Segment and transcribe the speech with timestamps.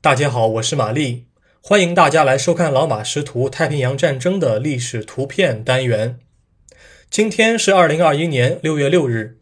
[0.00, 1.26] 大家好，我是玛丽，
[1.60, 6.18] 欢迎大家来收看老马识图太平洋战争的历史图片单元。
[7.08, 9.38] 今天是二零二一年六月六日，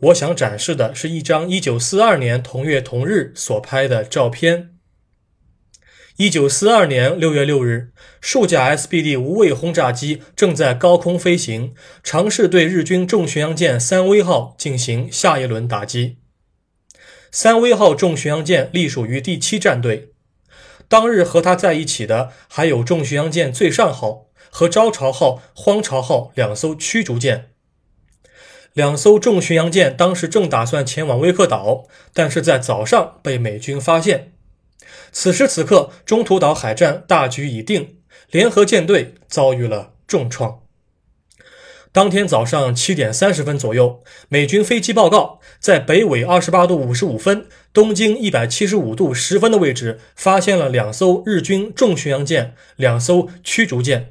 [0.00, 4.70] 我想展示的是一张一九四二年同月同日所拍的照片。
[6.16, 7.90] 一九四二年六月六日，
[8.20, 11.74] 数架 SBD 无畏轰炸机正在高空飞行，
[12.04, 16.18] 尝试对日军重巡洋舰“三威号”进行下一轮打击。
[17.36, 20.12] 三威号重巡洋舰隶属于第七战队。
[20.88, 27.50] 当日和他在一起的还有重巡洋舰“最上号”和“招潮号”“荒潮号”两艘驱逐舰。
[28.72, 34.34] 两艘重巡洋舰当时正打算前往威克岛，但是在早上被美军发现。
[35.10, 37.96] 此时此刻，中途岛海战大局已定，
[38.30, 40.60] 联合舰队遭遇了重创。
[41.94, 54.08] 当天早上七点三十分左右，美军飞机报告，在北纬二十八度五十五分、东经一百七十五度十分的位置，发现了两艘日军重巡洋舰、两艘驱逐舰。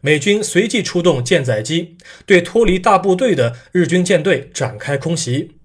[0.00, 5.58] 美军随即出动舰载机，对脱离大部队的日军舰队展开空袭。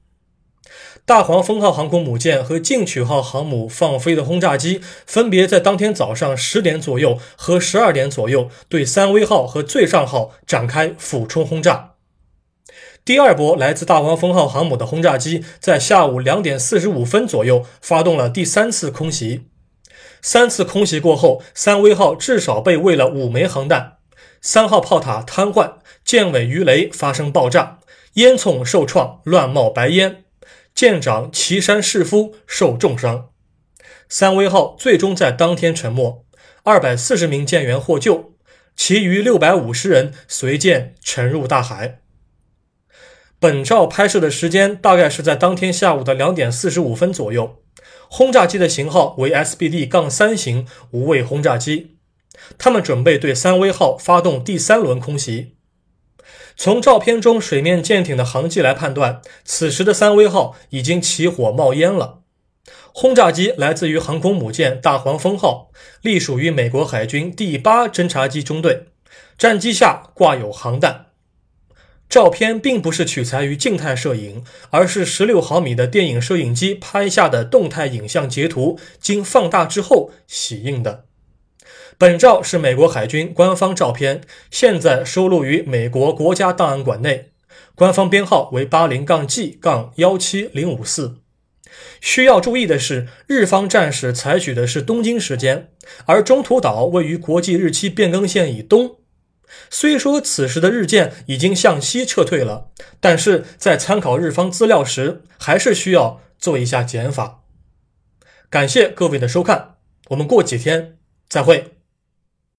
[1.05, 11.94] 大黄蜂号航空母舰和进取号航母放飞的轰炸机，分别在当天早上十点左右和十二点左右对三威号和最上号展开俯冲轰炸。
[13.03, 19.47] 第二波来自大黄蜂号航母的轰炸机在下午两点四十五分左右发动了第三次空袭。
[20.22, 23.94] 三次空袭过后，三威号至少被喂了五枚航弹，
[24.42, 27.80] 三号炮塔瘫痪，舰尾鱼雷发生爆炸，
[28.14, 30.25] 烟囱受创，乱冒白烟。
[30.80, 33.31] 舰长岐山士夫受重伤，
[34.08, 36.25] 三威号最终在当天沉没，
[36.63, 38.31] 二百四十名舰员获救，
[38.77, 41.99] 其余六百五十人随舰沉入大海。
[43.41, 47.61] 本照拍摄的时间大概是在当天下午的两点四十五分左右。
[48.08, 51.98] 轰炸机的型号为 SBD- 杠三型无畏轰炸机，
[52.58, 55.58] 他们准备对三威号发动第三轮空袭。
[56.61, 62.20] 从照片中水面舰艇的航迹来判断，此时的三威号已经起火冒烟了。
[62.92, 65.71] 轰炸机来自于航空母舰大黄蜂号，
[66.02, 68.87] 隶属于美国海军第八侦察机中队，
[69.37, 71.05] 战机下挂有航弹。
[72.09, 81.05] 照片并不是取材于静态摄影，而是十六毫米的电影摄影机拍下的动态影像截图，经放大之后洗印的。
[81.99, 87.32] 本照是美国海军官方照片，现在收录于美国国家档案馆内，
[87.76, 91.17] 官方编号为八零杠 G 杠幺七零五四。
[91.99, 95.71] 需要注意的是，日方战士采取的是东京时间，
[96.05, 98.95] 而中途岛位于国际日期变更线以东。
[99.70, 102.70] 虽说此时的日舰已经向西撤退了，
[103.02, 107.42] 但是在参考日方资料时，还是需要做一下减法。
[108.49, 109.76] 感谢各位的收看，
[110.11, 111.73] 我们过几天再会。